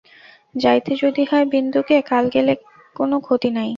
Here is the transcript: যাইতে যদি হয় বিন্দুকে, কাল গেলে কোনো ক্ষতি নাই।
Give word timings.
যাইতে 0.55 0.91
যদি 1.03 1.23
হয় 1.23 1.45
বিন্দুকে, 1.53 1.95
কাল 2.09 2.25
গেলে 2.35 2.53
কোনো 2.95 3.15
ক্ষতি 3.25 3.49
নাই। 3.51 3.69